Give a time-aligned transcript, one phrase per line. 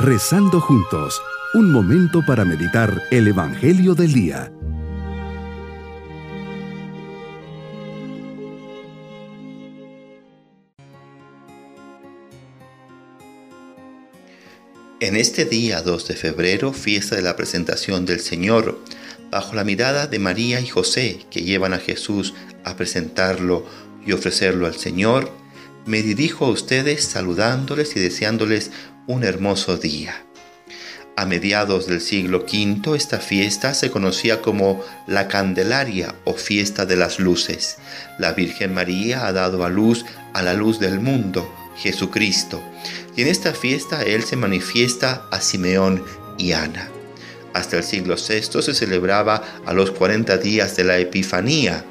[0.00, 1.20] Rezando juntos,
[1.54, 4.52] un momento para meditar el Evangelio del Día.
[15.00, 18.78] En este día 2 de febrero, fiesta de la presentación del Señor,
[19.32, 23.66] bajo la mirada de María y José que llevan a Jesús a presentarlo
[24.06, 25.28] y ofrecerlo al Señor,
[25.88, 28.70] me dirijo a ustedes saludándoles y deseándoles
[29.06, 30.22] un hermoso día.
[31.16, 36.96] A mediados del siglo V esta fiesta se conocía como la Candelaria o fiesta de
[36.96, 37.78] las luces.
[38.18, 42.62] La Virgen María ha dado a luz a la luz del mundo, Jesucristo,
[43.16, 46.04] y en esta fiesta Él se manifiesta a Simeón
[46.36, 46.90] y Ana.
[47.54, 51.82] Hasta el siglo VI se celebraba a los 40 días de la Epifanía,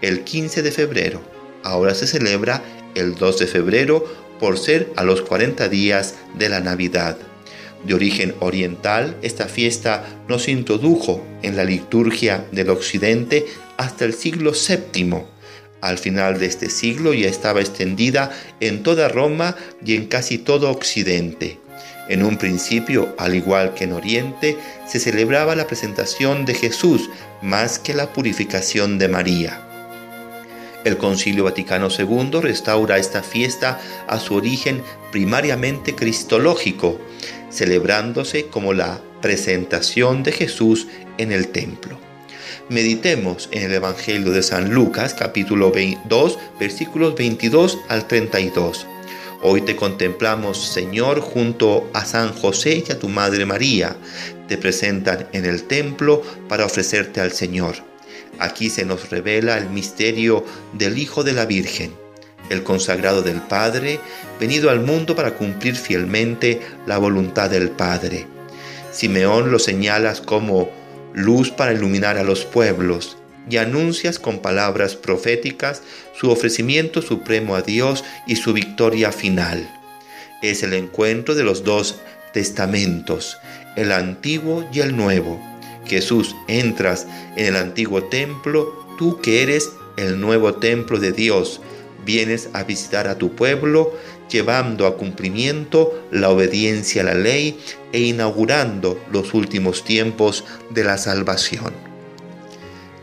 [0.00, 1.36] el 15 de febrero.
[1.62, 2.62] Ahora se celebra
[2.96, 4.04] el 2 de febrero
[4.40, 7.16] por ser a los 40 días de la Navidad.
[7.84, 14.14] De origen oriental, esta fiesta no se introdujo en la liturgia del occidente hasta el
[14.14, 15.22] siglo VII.
[15.80, 20.70] Al final de este siglo ya estaba extendida en toda Roma y en casi todo
[20.70, 21.60] Occidente.
[22.08, 27.10] En un principio, al igual que en Oriente, se celebraba la presentación de Jesús
[27.42, 29.65] más que la purificación de María.
[30.86, 37.00] El Concilio Vaticano II restaura esta fiesta a su origen primariamente cristológico,
[37.50, 40.86] celebrándose como la presentación de Jesús
[41.18, 41.98] en el templo.
[42.68, 45.72] Meditemos en el Evangelio de San Lucas capítulo
[46.04, 48.86] 2 versículos 22 al 32.
[49.42, 53.96] Hoy te contemplamos, Señor, junto a San José y a tu Madre María.
[54.46, 57.95] Te presentan en el templo para ofrecerte al Señor.
[58.38, 61.92] Aquí se nos revela el misterio del Hijo de la Virgen,
[62.50, 63.98] el consagrado del Padre,
[64.38, 68.26] venido al mundo para cumplir fielmente la voluntad del Padre.
[68.92, 70.70] Simeón lo señalas como
[71.14, 73.16] luz para iluminar a los pueblos
[73.48, 75.82] y anuncias con palabras proféticas
[76.14, 79.70] su ofrecimiento supremo a Dios y su victoria final.
[80.42, 81.96] Es el encuentro de los dos
[82.32, 83.38] testamentos,
[83.76, 85.40] el antiguo y el nuevo
[85.86, 91.60] Jesús, entras en el antiguo templo, tú que eres el nuevo templo de Dios,
[92.04, 93.92] vienes a visitar a tu pueblo,
[94.30, 97.58] llevando a cumplimiento la obediencia a la ley
[97.92, 101.72] e inaugurando los últimos tiempos de la salvación.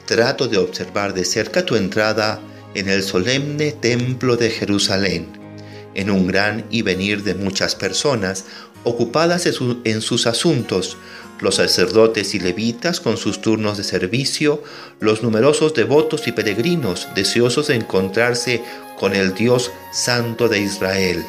[0.05, 2.41] Trato de observar de cerca tu entrada
[2.75, 5.27] en el solemne templo de Jerusalén,
[5.95, 8.45] en un gran y venir de muchas personas
[8.83, 10.97] ocupadas en sus asuntos,
[11.43, 14.63] los sacerdotes y levitas con sus turnos de servicio,
[15.01, 18.63] los numerosos devotos y peregrinos deseosos de encontrarse
[18.97, 21.21] con el Dios Santo de Israel.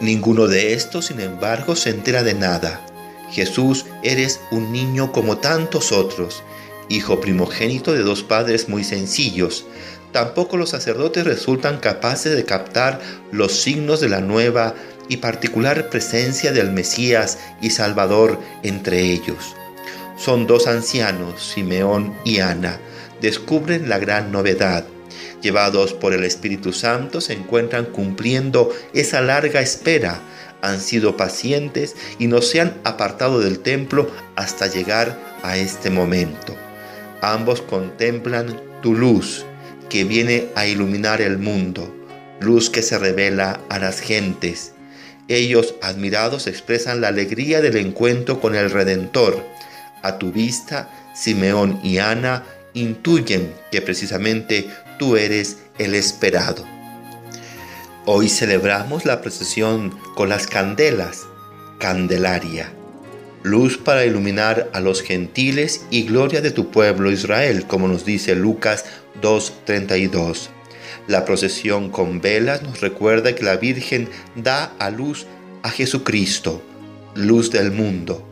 [0.00, 2.84] Ninguno de estos, sin embargo, se entera de nada.
[3.30, 6.42] Jesús, eres un niño como tantos otros,
[6.88, 9.64] hijo primogénito de dos padres muy sencillos.
[10.10, 13.00] Tampoco los sacerdotes resultan capaces de captar
[13.30, 14.74] los signos de la nueva
[15.08, 19.54] y particular presencia del Mesías y Salvador entre ellos.
[20.16, 22.78] Son dos ancianos, Simeón y Ana,
[23.20, 24.86] descubren la gran novedad.
[25.42, 30.20] Llevados por el Espíritu Santo se encuentran cumpliendo esa larga espera,
[30.62, 36.56] han sido pacientes y no se han apartado del templo hasta llegar a este momento.
[37.20, 39.44] Ambos contemplan tu luz
[39.90, 41.94] que viene a iluminar el mundo,
[42.40, 44.72] luz que se revela a las gentes
[45.28, 49.44] ellos, admirados, expresan la alegría del encuentro con el Redentor.
[50.02, 52.44] A tu vista, Simeón y Ana
[52.74, 56.64] intuyen que precisamente tú eres el esperado.
[58.04, 61.22] Hoy celebramos la procesión con las candelas,
[61.78, 62.72] Candelaria,
[63.42, 68.36] luz para iluminar a los gentiles y gloria de tu pueblo Israel, como nos dice
[68.36, 68.84] Lucas
[69.22, 70.55] 2.32.
[71.06, 75.26] La procesión con velas nos recuerda que la Virgen da a luz
[75.62, 76.62] a Jesucristo,
[77.14, 78.26] luz del mundo,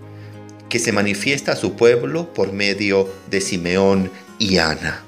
[0.69, 4.11] que se manifiesta a su pueblo por medio de Simeón
[4.41, 5.05] y Ana.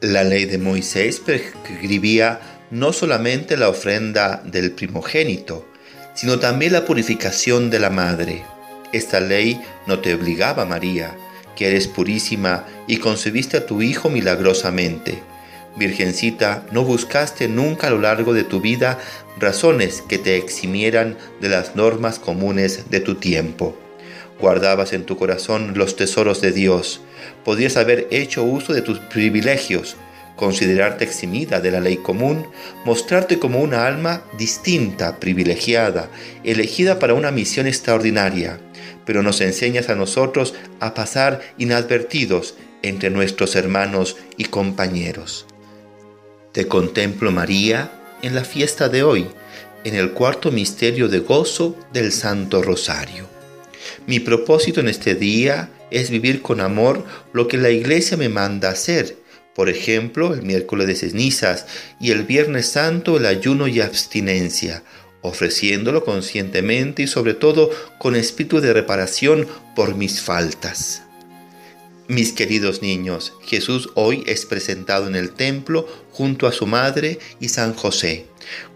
[0.00, 2.40] La ley de Moisés prescribía
[2.70, 5.66] no solamente la ofrenda del primogénito,
[6.14, 8.44] sino también la purificación de la madre.
[8.92, 11.16] Esta ley no te obligaba, María,
[11.56, 15.31] que eres purísima y concebiste a tu Hijo milagrosamente
[15.76, 18.98] Virgencita, no buscaste nunca a lo largo de tu vida
[19.38, 23.76] razones que te eximieran de las normas comunes de tu tiempo.
[24.40, 27.00] Guardabas en tu corazón los tesoros de Dios.
[27.44, 29.96] Podías haber hecho uso de tus privilegios,
[30.36, 32.46] considerarte eximida de la ley común,
[32.84, 36.10] mostrarte como una alma distinta, privilegiada,
[36.44, 38.58] elegida para una misión extraordinaria,
[39.06, 45.46] pero nos enseñas a nosotros a pasar inadvertidos entre nuestros hermanos y compañeros.
[46.52, 47.90] Te contemplo, María,
[48.22, 49.26] en la fiesta de hoy,
[49.84, 53.26] en el cuarto misterio de gozo del Santo Rosario.
[54.06, 58.70] Mi propósito en este día es vivir con amor lo que la Iglesia me manda
[58.70, 59.22] hacer
[59.54, 61.66] por ejemplo, el miércoles de cenizas
[62.00, 64.82] y el viernes santo el ayuno y abstinencia,
[65.20, 69.46] ofreciéndolo conscientemente y sobre todo con espíritu de reparación
[69.76, 71.02] por mis faltas.
[72.12, 77.48] Mis queridos niños, Jesús hoy es presentado en el templo junto a su madre y
[77.48, 78.26] San José.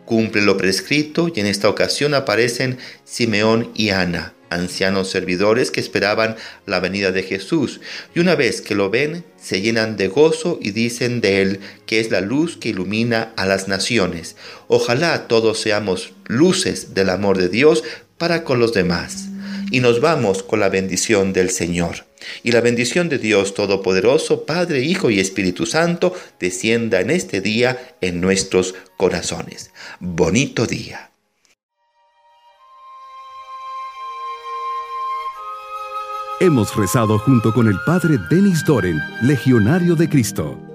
[0.07, 6.37] Cumple lo prescrito y en esta ocasión aparecen Simeón y Ana, ancianos servidores que esperaban
[6.65, 7.83] la venida de Jesús,
[8.15, 12.01] y una vez que lo ven, se llenan de gozo y dicen de él que
[12.01, 14.37] es la luz que ilumina a las naciones.
[14.67, 17.85] Ojalá todos seamos luces del amor de Dios
[18.17, 19.27] para con los demás.
[19.71, 22.07] Y nos vamos con la bendición del Señor.
[22.43, 27.97] Y la bendición de Dios Todopoderoso, Padre, Hijo y Espíritu Santo, descienda en este día
[28.01, 29.71] en nuestros corazones.
[30.01, 31.11] Bonito día.
[36.39, 40.66] Hemos rezado junto con el Padre Denis Doren, Legionario de Cristo.